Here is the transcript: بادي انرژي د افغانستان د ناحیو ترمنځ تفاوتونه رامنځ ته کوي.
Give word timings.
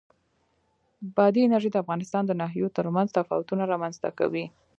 بادي 1.15 1.39
انرژي 1.43 1.69
د 1.71 1.75
افغانستان 1.83 2.23
د 2.25 2.31
ناحیو 2.41 2.73
ترمنځ 2.77 3.07
تفاوتونه 3.17 3.63
رامنځ 3.73 3.95
ته 4.03 4.09
کوي. 4.19 4.45